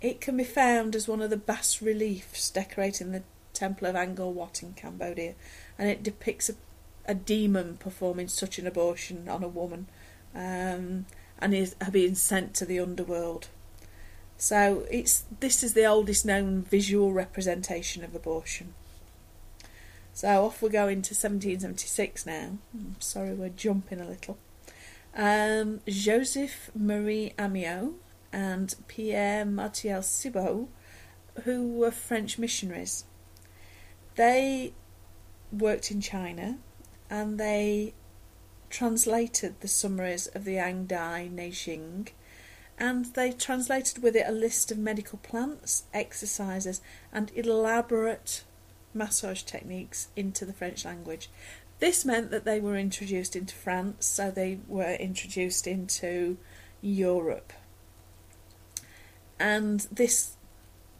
it 0.00 0.20
can 0.20 0.36
be 0.36 0.44
found 0.44 0.94
as 0.94 1.08
one 1.08 1.22
of 1.22 1.30
the 1.30 1.36
bas 1.36 1.80
reliefs 1.80 2.50
decorating 2.50 3.12
the 3.12 3.22
Temple 3.52 3.88
of 3.88 3.94
Angkor 3.94 4.32
Wat 4.32 4.62
in 4.62 4.74
Cambodia, 4.74 5.34
and 5.78 5.88
it 5.88 6.02
depicts 6.02 6.50
a, 6.50 6.54
a 7.06 7.14
demon 7.14 7.78
performing 7.78 8.28
such 8.28 8.58
an 8.58 8.66
abortion 8.66 9.28
on 9.28 9.42
a 9.42 9.48
woman 9.48 9.86
um, 10.34 11.06
and 11.38 11.54
is 11.54 11.74
being 11.90 12.14
sent 12.14 12.54
to 12.54 12.66
the 12.66 12.78
underworld. 12.78 13.48
So 14.36 14.84
it's 14.90 15.24
this 15.40 15.62
is 15.62 15.72
the 15.72 15.86
oldest 15.86 16.26
known 16.26 16.62
visual 16.62 17.12
representation 17.12 18.04
of 18.04 18.14
abortion. 18.14 18.74
So 20.12 20.44
off 20.44 20.62
we 20.62 20.68
go 20.68 20.88
into 20.88 21.14
1776 21.14 22.26
now. 22.26 22.58
I'm 22.74 22.96
sorry, 23.00 23.34
we're 23.34 23.48
jumping 23.48 24.00
a 24.00 24.08
little. 24.08 24.38
Um, 25.14 25.80
Joseph 25.88 26.70
Marie 26.74 27.32
Amiot 27.38 27.94
and 28.36 28.74
Pierre 28.86 29.46
Martial 29.46 30.02
Cibo, 30.02 30.68
who 31.44 31.66
were 31.66 31.90
French 31.90 32.38
missionaries. 32.38 33.06
They 34.16 34.74
worked 35.50 35.90
in 35.90 36.02
China 36.02 36.58
and 37.08 37.40
they 37.40 37.94
translated 38.68 39.54
the 39.60 39.68
summaries 39.68 40.26
of 40.26 40.44
the 40.44 40.58
Ang 40.58 40.84
Dai 40.84 41.30
Neijing 41.34 42.08
and 42.78 43.06
they 43.14 43.32
translated 43.32 44.02
with 44.02 44.14
it 44.14 44.28
a 44.28 44.32
list 44.32 44.70
of 44.70 44.76
medical 44.76 45.18
plants, 45.18 45.84
exercises, 45.94 46.82
and 47.10 47.32
elaborate 47.34 48.44
massage 48.92 49.44
techniques 49.44 50.08
into 50.14 50.44
the 50.44 50.52
French 50.52 50.84
language. 50.84 51.30
This 51.78 52.04
meant 52.04 52.30
that 52.32 52.44
they 52.44 52.60
were 52.60 52.76
introduced 52.76 53.34
into 53.34 53.54
France, 53.54 54.04
so 54.04 54.30
they 54.30 54.58
were 54.68 54.92
introduced 54.92 55.66
into 55.66 56.36
Europe. 56.82 57.54
And 59.38 59.80
this 59.92 60.36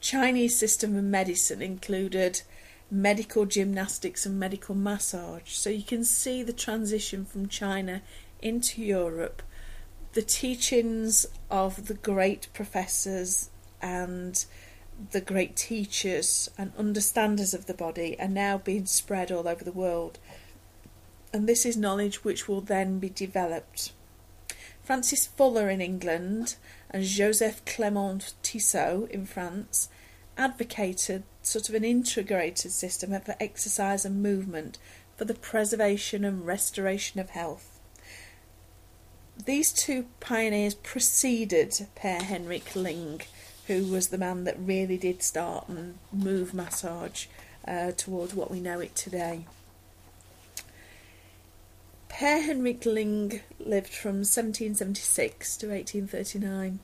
Chinese 0.00 0.58
system 0.58 0.96
of 0.96 1.04
medicine 1.04 1.62
included 1.62 2.42
medical 2.90 3.46
gymnastics 3.46 4.26
and 4.26 4.38
medical 4.38 4.74
massage. 4.74 5.52
So 5.52 5.70
you 5.70 5.82
can 5.82 6.04
see 6.04 6.42
the 6.42 6.52
transition 6.52 7.24
from 7.24 7.48
China 7.48 8.02
into 8.40 8.82
Europe, 8.82 9.42
the 10.12 10.22
teachings 10.22 11.26
of 11.50 11.88
the 11.88 11.94
great 11.94 12.48
professors 12.54 13.50
and 13.82 14.44
the 15.10 15.20
great 15.20 15.56
teachers 15.56 16.50
and 16.56 16.72
understanders 16.78 17.52
of 17.52 17.66
the 17.66 17.74
body 17.74 18.18
are 18.18 18.28
now 18.28 18.56
being 18.56 18.86
spread 18.86 19.30
all 19.30 19.46
over 19.46 19.64
the 19.64 19.72
world. 19.72 20.18
And 21.32 21.48
this 21.48 21.66
is 21.66 21.76
knowledge 21.76 22.24
which 22.24 22.48
will 22.48 22.60
then 22.60 22.98
be 22.98 23.10
developed. 23.10 23.92
Francis 24.86 25.26
Fuller 25.26 25.68
in 25.68 25.80
England 25.80 26.54
and 26.90 27.02
Joseph 27.02 27.64
Clement 27.64 28.34
Tissot 28.44 29.10
in 29.10 29.26
France 29.26 29.88
advocated 30.38 31.24
sort 31.42 31.68
of 31.68 31.74
an 31.74 31.82
integrated 31.82 32.70
system 32.70 33.10
for 33.20 33.34
exercise 33.40 34.04
and 34.04 34.22
movement 34.22 34.78
for 35.16 35.24
the 35.24 35.34
preservation 35.34 36.24
and 36.24 36.46
restoration 36.46 37.18
of 37.18 37.30
health. 37.30 37.80
These 39.44 39.72
two 39.72 40.06
pioneers 40.20 40.74
preceded 40.74 41.88
Per 41.96 42.22
Henrik 42.22 42.76
Ling, 42.76 43.22
who 43.66 43.86
was 43.86 44.10
the 44.10 44.18
man 44.18 44.44
that 44.44 44.56
really 44.56 44.98
did 44.98 45.20
start 45.20 45.68
and 45.68 45.98
move 46.12 46.54
massage 46.54 47.26
uh, 47.66 47.90
towards 47.90 48.34
what 48.34 48.52
we 48.52 48.60
know 48.60 48.78
it 48.78 48.94
today. 48.94 49.46
Per 52.18 52.40
Henrik 52.40 52.86
Ling 52.86 53.40
lived 53.60 53.92
from 53.92 54.24
1776 54.24 55.54
to 55.58 55.66
1839 55.66 56.78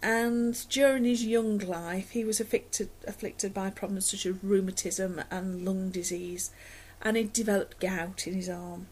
and 0.00 0.68
during 0.68 1.02
his 1.02 1.24
young 1.24 1.58
life 1.58 2.10
he 2.10 2.22
was 2.22 2.38
afflicted 2.38 2.88
afflicted 3.04 3.52
by 3.52 3.68
problems 3.68 4.08
such 4.08 4.24
as 4.26 4.40
rheumatism 4.40 5.20
and 5.28 5.64
lung 5.64 5.90
disease 5.90 6.52
and 7.02 7.16
he 7.16 7.24
developed 7.24 7.80
gout 7.80 8.28
in 8.28 8.34
his 8.34 8.48
arm. 8.48 8.86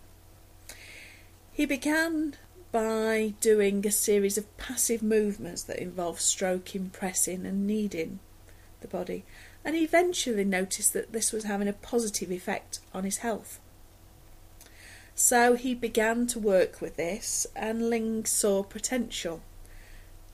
He 1.53 1.65
began 1.65 2.35
by 2.73 3.35
doing 3.41 3.87
a 3.87 3.93
series 3.93 4.37
of 4.37 4.57
passive 4.57 5.01
movements 5.01 5.63
that 5.63 5.79
involved 5.79 6.23
stroking, 6.23 6.91
pressing 6.91 7.47
and 7.47 7.69
kneading 7.69 8.19
the 8.81 8.89
body 8.89 9.25
and 9.65 9.77
he 9.77 9.85
eventually 9.85 10.45
noticed 10.45 10.93
that 10.93 11.13
this 11.13 11.31
was 11.31 11.45
having 11.45 11.69
a 11.69 11.73
positive 11.73 12.33
effect 12.33 12.81
on 12.93 13.05
his 13.05 13.19
health. 13.19 13.61
So 15.19 15.55
he 15.55 15.75
began 15.75 16.27
to 16.29 16.39
work 16.39 16.83
with 16.83 16.97
this 16.97 17.47
and 17.57 17.89
Ling 17.89 18.27
saw 18.27 18.63
potential 18.63 19.41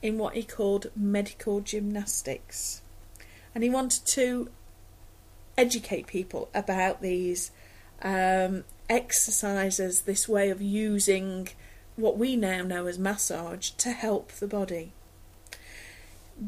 in 0.01 0.17
what 0.17 0.35
he 0.35 0.43
called 0.43 0.91
medical 0.93 1.61
gymnastics. 1.61 2.81
And 3.55 3.63
he 3.63 3.69
wanted 3.69 4.05
to 4.07 4.49
educate 5.57 6.05
people 6.05 6.49
about 6.53 7.01
these 7.01 7.51
um, 8.01 8.65
exercises, 8.89 10.01
this 10.01 10.27
way 10.27 10.49
of 10.49 10.61
using 10.61 11.47
what 11.95 12.17
we 12.17 12.35
now 12.35 12.63
know 12.63 12.85
as 12.85 12.99
massage 12.99 13.69
to 13.69 13.91
help 13.91 14.33
the 14.33 14.47
body. 14.47 14.91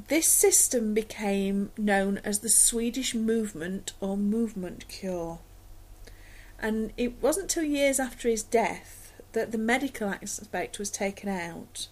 This 0.09 0.27
system 0.27 0.93
became 0.93 1.71
known 1.77 2.19
as 2.25 2.39
the 2.39 2.49
Swedish 2.49 3.15
movement 3.15 3.93
or 4.01 4.17
movement 4.17 4.89
cure. 4.89 5.39
And 6.59 6.93
it 6.97 7.21
wasn't 7.21 7.49
till 7.49 7.63
years 7.63 7.99
after 7.99 8.29
his 8.29 8.43
death 8.43 9.13
that 9.33 9.51
the 9.51 9.57
medical 9.57 10.09
aspect 10.09 10.79
was 10.79 10.89
taken 10.89 11.29
out 11.29 11.87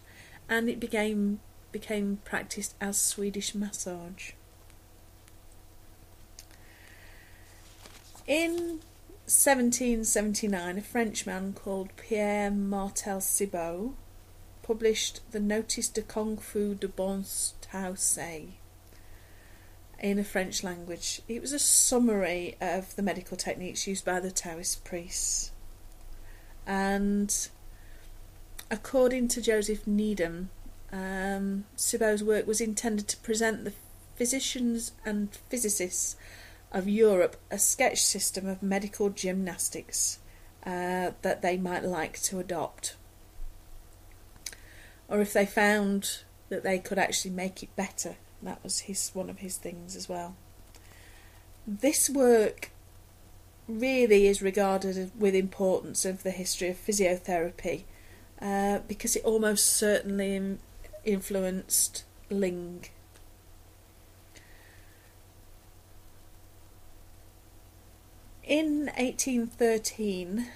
and 0.49 0.69
it 0.69 0.79
became 0.79 1.39
became 1.71 2.19
practiced 2.23 2.75
as 2.79 2.99
Swedish 2.99 3.55
massage. 3.55 4.31
In 8.27 8.79
1779, 9.25 10.77
a 10.77 10.81
Frenchman 10.81 11.53
called 11.53 11.89
Pierre 11.97 12.51
Martial 12.51 13.19
Cibot 13.19 13.93
published 14.61 15.19
the 15.31 15.39
Notice 15.39 15.89
de 15.89 16.01
Kung 16.01 16.37
Fu 16.37 16.75
de 16.75 16.87
Bon 16.87 17.17
Bons 17.17 17.53
Taoisais 17.61 18.53
in 20.03 20.17
the 20.17 20.23
French 20.23 20.63
language. 20.65 21.21
It 21.29 21.41
was 21.41 21.53
a 21.53 21.59
summary 21.59 22.57
of 22.59 22.93
the 22.97 23.01
medical 23.01 23.37
techniques 23.37 23.87
used 23.87 24.03
by 24.03 24.19
the 24.19 24.31
Taoist 24.31 24.83
priests. 24.83 25.51
And 26.67 27.33
according 28.69 29.29
to 29.29 29.41
Joseph 29.41 29.87
Needham, 29.87 30.49
um, 30.91 31.63
work 32.21 32.45
was 32.45 32.59
intended 32.59 33.07
to 33.07 33.17
present 33.17 33.63
the 33.63 33.73
physicians 34.15 34.91
and 35.05 35.33
physicists 35.49 36.17
of 36.73 36.89
Europe 36.89 37.37
a 37.49 37.57
sketch 37.57 38.03
system 38.03 38.45
of 38.45 38.61
medical 38.61 39.09
gymnastics 39.09 40.19
uh, 40.65 41.11
that 41.21 41.41
they 41.41 41.55
might 41.55 41.85
like 41.85 42.21
to 42.23 42.39
adopt. 42.39 42.97
Or 45.07 45.21
if 45.21 45.31
they 45.31 45.45
found 45.45 46.23
that 46.49 46.63
they 46.63 46.77
could 46.77 46.97
actually 46.97 47.31
make 47.31 47.63
it 47.63 47.73
better, 47.77 48.17
that 48.47 48.63
was 48.63 48.81
his 48.81 49.11
one 49.13 49.29
of 49.29 49.39
his 49.39 49.57
things 49.57 49.95
as 49.95 50.07
well. 50.09 50.35
This 51.65 52.09
work 52.09 52.71
really 53.67 54.27
is 54.27 54.41
regarded 54.41 55.11
with 55.17 55.35
importance 55.35 56.05
of 56.05 56.23
the 56.23 56.31
history 56.31 56.69
of 56.69 56.77
physiotherapy 56.77 57.83
uh, 58.41 58.79
because 58.87 59.15
it 59.15 59.23
almost 59.23 59.67
certainly 59.67 60.57
influenced 61.05 62.03
Ling. 62.29 62.85
In 68.43 68.87
1813, 68.97 70.47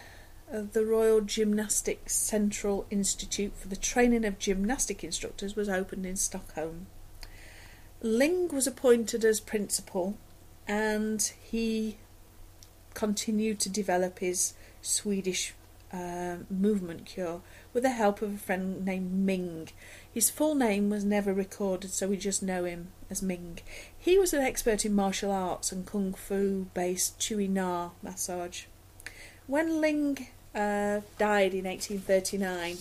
uh, 0.53 0.61
the 0.71 0.85
Royal 0.85 1.21
Gymnastics 1.21 2.13
Central 2.13 2.85
Institute 2.89 3.53
for 3.55 3.69
the 3.69 3.77
Training 3.77 4.25
of 4.25 4.37
Gymnastic 4.37 5.03
Instructors 5.03 5.55
was 5.55 5.69
opened 5.69 6.05
in 6.05 6.17
Stockholm. 6.17 6.87
Ling 8.01 8.49
was 8.49 8.67
appointed 8.67 9.25
as 9.25 9.39
principal 9.39 10.17
and 10.67 11.33
he 11.41 11.97
continued 12.93 13.59
to 13.61 13.69
develop 13.69 14.19
his 14.19 14.53
Swedish 14.81 15.53
uh, 15.91 16.37
movement 16.49 17.05
cure 17.05 17.41
with 17.73 17.83
the 17.83 17.91
help 17.91 18.21
of 18.21 18.35
a 18.35 18.37
friend 18.37 18.85
named 18.85 19.13
Ming. 19.13 19.69
His 20.13 20.29
full 20.29 20.55
name 20.55 20.89
was 20.89 21.03
never 21.03 21.33
recorded, 21.33 21.91
so 21.91 22.07
we 22.07 22.17
just 22.17 22.43
know 22.43 22.65
him 22.65 22.89
as 23.09 23.21
Ming. 23.21 23.59
He 23.97 24.17
was 24.17 24.33
an 24.33 24.41
expert 24.41 24.85
in 24.85 24.93
martial 24.93 25.31
arts 25.31 25.71
and 25.71 25.85
kung 25.85 26.13
fu 26.13 26.67
based 26.73 27.19
Tui 27.19 27.47
Na 27.47 27.91
massage. 28.03 28.65
When 29.47 29.79
Ling 29.79 30.27
uh, 30.53 31.01
died 31.17 31.53
in 31.53 31.65
1839, 31.65 32.77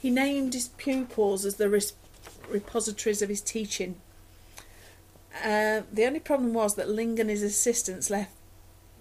he 0.00 0.10
named 0.10 0.54
his 0.54 0.68
pupils 0.68 1.44
as 1.44 1.56
the 1.56 1.68
repositories 2.48 3.20
of 3.20 3.28
his 3.28 3.42
teaching. 3.42 3.96
Uh, 5.36 5.82
the 5.92 6.04
only 6.04 6.20
problem 6.20 6.52
was 6.52 6.74
that 6.74 6.88
Ling 6.88 7.18
and 7.20 7.30
his 7.30 7.42
assistants 7.42 8.10
left 8.10 8.32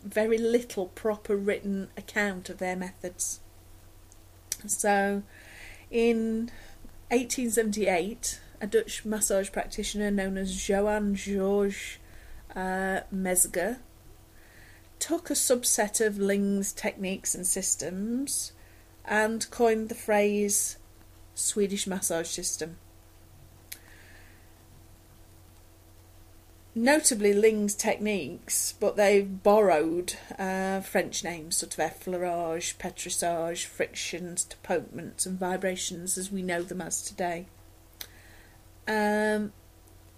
very 0.04 0.38
little 0.38 0.88
proper 0.88 1.36
written 1.36 1.90
account 1.98 2.50
of 2.50 2.58
their 2.58 2.76
methods. 2.76 3.40
So, 4.66 5.24
in 5.90 6.52
1878, 7.10 8.40
a 8.62 8.68
Dutch 8.68 9.06
massage 9.06 9.52
practitioner 9.52 10.12
known 10.12 10.38
as 10.38 10.68
Johan 10.68 11.16
George 11.16 12.00
uh, 12.56 13.02
Mezger 13.14 13.80
took 15.00 15.30
a 15.30 15.34
subset 15.34 16.06
of 16.06 16.18
Ling's 16.18 16.74
techniques 16.74 17.34
and 17.34 17.48
systems 17.48 18.52
and 19.06 19.50
coined 19.50 19.90
the 19.90 19.96
phrase 19.96 20.78
Swedish 21.34 21.88
massage 21.88 22.28
system. 22.28 22.78
Notably 26.76 27.34
Ling's 27.34 27.76
techniques, 27.76 28.74
but 28.80 28.96
they've 28.96 29.44
borrowed 29.44 30.16
uh, 30.38 30.82
French 30.82 31.24
names, 31.24 31.58
sort 31.58 31.78
of 31.78 31.80
effleurage, 31.80 32.78
petrissage, 32.78 33.66
frictions, 33.66 34.46
tapotements, 34.46 35.26
and 35.26 35.40
vibrations 35.40 36.18
as 36.18 36.32
we 36.32 36.42
know 36.42 36.62
them 36.62 36.82
as 36.82 37.02
today. 37.02 37.48
Um, 38.88 39.52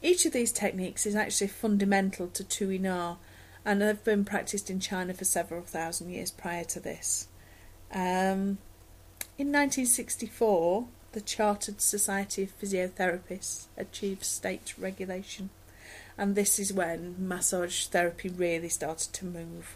each 0.01 0.25
of 0.25 0.33
these 0.33 0.51
techniques 0.51 1.05
is 1.05 1.15
actually 1.15 1.47
fundamental 1.47 2.27
to 2.27 2.43
Tui 2.43 2.77
Na 2.77 3.17
and 3.63 3.81
have 3.81 4.03
been 4.03 4.25
practiced 4.25 4.69
in 4.69 4.79
China 4.79 5.13
for 5.13 5.25
several 5.25 5.61
thousand 5.61 6.09
years 6.09 6.31
prior 6.31 6.63
to 6.65 6.79
this. 6.79 7.27
Um, 7.91 8.57
in 9.37 9.47
1964, 9.47 10.87
the 11.11 11.21
Chartered 11.21 11.81
Society 11.81 12.43
of 12.43 12.59
Physiotherapists 12.59 13.65
achieved 13.77 14.23
state 14.23 14.73
regulation. 14.77 15.49
And 16.21 16.35
this 16.35 16.59
is 16.59 16.71
when 16.71 17.15
massage 17.17 17.87
therapy 17.87 18.29
really 18.29 18.69
started 18.69 19.11
to 19.11 19.25
move. 19.25 19.75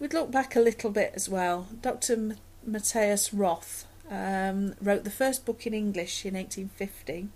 We'd 0.00 0.12
look 0.12 0.32
back 0.32 0.56
a 0.56 0.60
little 0.60 0.90
bit 0.90 1.12
as 1.14 1.28
well. 1.28 1.68
Dr. 1.80 2.34
Matthias 2.66 3.32
Roth 3.32 3.86
um, 4.10 4.74
wrote 4.82 5.04
the 5.04 5.10
first 5.10 5.46
book 5.46 5.64
in 5.64 5.72
English 5.72 6.26
in 6.26 6.34
1850 6.34 7.28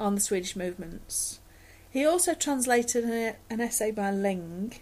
on 0.00 0.16
the 0.16 0.20
Swedish 0.20 0.56
movements. 0.56 1.38
He 1.88 2.04
also 2.04 2.34
translated 2.34 3.04
an 3.04 3.60
essay 3.60 3.92
by 3.92 4.10
Ling, 4.10 4.74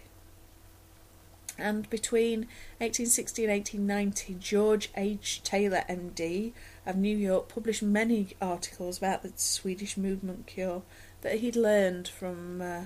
and 1.55 1.87
between 1.91 2.47
1860 2.79 3.43
and 3.43 3.51
1890, 3.53 4.37
George 4.39 4.89
H. 4.97 5.43
Taylor, 5.43 5.83
MD, 5.87 6.53
of 6.87 6.95
New 6.95 7.15
York, 7.15 7.49
published 7.49 7.83
many 7.83 8.29
articles 8.41 8.97
about 8.97 9.21
the 9.21 9.31
Swedish 9.35 9.95
movement 9.95 10.47
cure 10.47 10.81
that 11.23 11.39
he'd 11.39 11.55
learned 11.55 12.07
from 12.07 12.61
uh, 12.61 12.85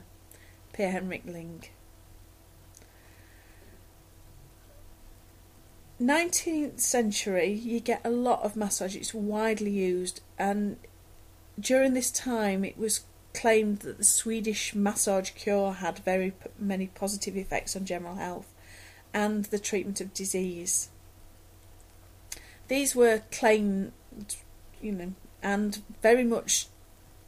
Per 0.72 0.90
Henrik 0.90 1.24
Ling. 1.26 1.66
19th 6.00 6.80
century, 6.80 7.52
you 7.52 7.80
get 7.80 8.02
a 8.06 8.12
lot 8.12 8.44
of 8.44 8.56
massage. 8.56 8.96
It's 8.96 9.16
widely 9.16 9.72
used, 9.72 10.22
and 10.38 10.78
during 11.60 11.94
this 11.94 12.12
time, 12.12 12.64
it 12.64 12.78
was 12.78 13.02
claimed 13.34 13.80
that 13.80 13.98
the 13.98 14.04
Swedish 14.04 14.76
massage 14.76 15.32
cure 15.32 15.74
had 15.74 16.00
very 16.00 16.32
p- 16.32 16.50
many 16.60 16.88
positive 16.88 17.36
effects 17.36 17.76
on 17.76 17.86
general 17.86 18.16
health 18.16 18.54
and 19.14 19.46
the 19.46 19.60
treatment 19.60 20.00
of 20.00 20.14
disease. 20.14 20.90
These 22.68 22.96
were 22.96 23.24
claimed, 23.32 23.92
you 24.82 24.92
know, 24.92 25.14
and 25.42 25.82
very 26.02 26.24
much 26.24 26.68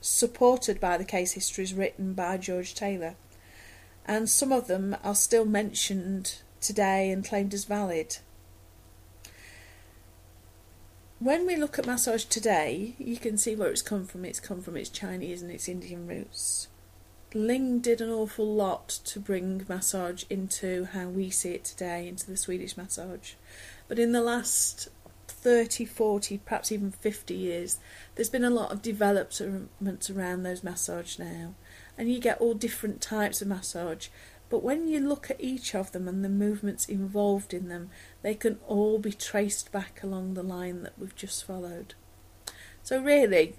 supported 0.01 0.79
by 0.79 0.97
the 0.97 1.05
case 1.05 1.33
histories 1.33 1.73
written 1.73 2.13
by 2.13 2.37
George 2.37 2.73
Taylor, 2.73 3.15
and 4.05 4.29
some 4.29 4.51
of 4.51 4.67
them 4.67 4.95
are 5.03 5.15
still 5.15 5.45
mentioned 5.45 6.39
today 6.61 7.11
and 7.11 7.25
claimed 7.25 7.53
as 7.53 7.65
valid. 7.65 8.17
When 11.19 11.45
we 11.45 11.57
look 11.57 11.77
at 11.77 11.85
massage 11.85 12.23
today, 12.23 12.95
you 12.97 13.17
can 13.17 13.37
see 13.37 13.53
where 13.55 13.69
it's 13.69 13.81
come 13.81 14.05
from. 14.05 14.23
It's 14.23 14.39
come 14.39 14.61
from 14.61 14.77
its 14.77 14.89
Chinese 14.89 15.41
and 15.41 15.51
its 15.51 15.67
Indian 15.67 16.07
roots. 16.07 16.69
Ling 17.33 17.79
did 17.79 17.99
an 17.99 18.09
awful 18.09 18.55
lot 18.55 18.87
to 18.87 19.19
bring 19.19 19.65
massage 19.67 20.23
into 20.29 20.85
how 20.85 21.09
we 21.09 21.29
see 21.29 21.51
it 21.51 21.65
today, 21.65 22.07
into 22.07 22.25
the 22.25 22.37
Swedish 22.37 22.77
massage. 22.77 23.33
But 23.89 23.99
in 23.99 24.13
the 24.13 24.21
last 24.21 24.87
30, 25.41 25.85
40, 25.85 26.37
perhaps 26.39 26.71
even 26.71 26.91
50 26.91 27.33
years, 27.33 27.79
there's 28.15 28.29
been 28.29 28.43
a 28.43 28.49
lot 28.49 28.71
of 28.71 28.81
developments 28.81 30.09
around 30.09 30.43
those 30.43 30.63
massage 30.63 31.17
now. 31.17 31.55
And 31.97 32.11
you 32.11 32.19
get 32.19 32.39
all 32.39 32.53
different 32.53 33.01
types 33.01 33.41
of 33.41 33.47
massage. 33.47 34.07
But 34.49 34.63
when 34.63 34.87
you 34.87 34.99
look 34.99 35.29
at 35.29 35.41
each 35.41 35.75
of 35.75 35.91
them 35.91 36.07
and 36.07 36.23
the 36.23 36.29
movements 36.29 36.87
involved 36.87 37.53
in 37.53 37.69
them, 37.69 37.89
they 38.21 38.35
can 38.35 38.59
all 38.67 38.99
be 38.99 39.13
traced 39.13 39.71
back 39.71 40.01
along 40.03 40.33
the 40.33 40.43
line 40.43 40.83
that 40.83 40.97
we've 40.97 41.15
just 41.15 41.45
followed. 41.45 41.93
So, 42.83 43.01
really, 43.01 43.55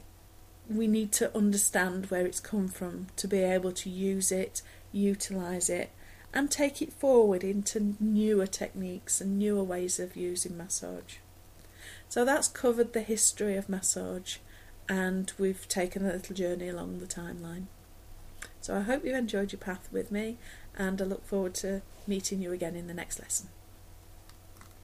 we 0.68 0.86
need 0.86 1.12
to 1.12 1.36
understand 1.36 2.06
where 2.06 2.26
it's 2.26 2.40
come 2.40 2.68
from 2.68 3.06
to 3.16 3.28
be 3.28 3.38
able 3.38 3.72
to 3.72 3.90
use 3.90 4.32
it, 4.32 4.62
utilise 4.92 5.68
it, 5.68 5.90
and 6.32 6.50
take 6.50 6.80
it 6.80 6.92
forward 6.92 7.44
into 7.44 7.96
newer 8.00 8.46
techniques 8.46 9.20
and 9.20 9.38
newer 9.38 9.64
ways 9.64 9.98
of 9.98 10.16
using 10.16 10.56
massage. 10.56 11.16
So, 12.10 12.26
that's 12.26 12.48
covered 12.48 12.92
the 12.92 13.00
history 13.00 13.56
of 13.56 13.68
massage, 13.68 14.36
and 14.88 15.32
we've 15.38 15.66
taken 15.68 16.04
a 16.04 16.12
little 16.12 16.34
journey 16.34 16.68
along 16.68 16.98
the 16.98 17.06
timeline. 17.06 17.66
So 18.60 18.76
I 18.76 18.80
hope 18.80 19.04
you 19.04 19.14
enjoyed 19.14 19.52
your 19.52 19.60
path 19.60 19.88
with 19.90 20.10
me, 20.10 20.36
and 20.76 21.00
I 21.00 21.04
look 21.04 21.24
forward 21.24 21.54
to 21.56 21.82
meeting 22.06 22.42
you 22.42 22.52
again 22.52 22.76
in 22.76 22.88
the 22.88 22.94
next 22.94 23.18
lesson. 23.20 23.48